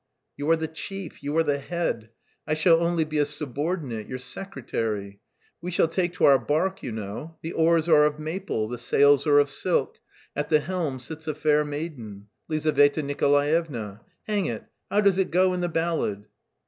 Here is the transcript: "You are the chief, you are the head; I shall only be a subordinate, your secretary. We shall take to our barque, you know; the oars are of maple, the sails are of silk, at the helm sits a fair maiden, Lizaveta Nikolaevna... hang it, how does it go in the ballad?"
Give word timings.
"You 0.35 0.49
are 0.49 0.55
the 0.55 0.67
chief, 0.67 1.21
you 1.21 1.37
are 1.37 1.43
the 1.43 1.59
head; 1.59 2.09
I 2.47 2.55
shall 2.55 2.81
only 2.81 3.03
be 3.03 3.19
a 3.19 3.23
subordinate, 3.25 4.07
your 4.07 4.17
secretary. 4.17 5.19
We 5.61 5.69
shall 5.69 5.87
take 5.87 6.13
to 6.13 6.25
our 6.25 6.39
barque, 6.39 6.81
you 6.81 6.91
know; 6.91 7.37
the 7.43 7.51
oars 7.53 7.87
are 7.87 8.05
of 8.05 8.17
maple, 8.17 8.67
the 8.67 8.79
sails 8.79 9.27
are 9.27 9.37
of 9.37 9.51
silk, 9.51 9.99
at 10.35 10.49
the 10.49 10.59
helm 10.61 10.97
sits 10.99 11.27
a 11.27 11.35
fair 11.35 11.63
maiden, 11.63 12.29
Lizaveta 12.49 13.03
Nikolaevna... 13.03 14.01
hang 14.25 14.47
it, 14.47 14.63
how 14.89 15.01
does 15.01 15.19
it 15.19 15.29
go 15.29 15.53
in 15.53 15.61
the 15.61 15.69
ballad?" 15.69 16.25